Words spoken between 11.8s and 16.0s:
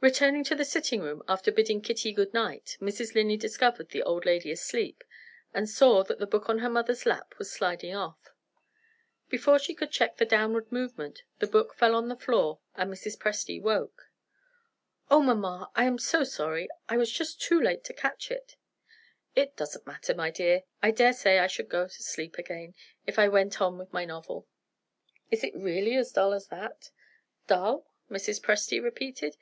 on the floor, and Mrs. Presty woke. "Oh, mamma, I am